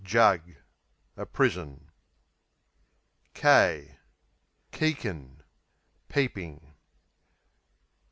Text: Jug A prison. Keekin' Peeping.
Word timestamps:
Jug 0.03 0.41
A 1.15 1.27
prison. 1.27 1.91
Keekin' 3.35 3.93
Peeping. 6.09 6.73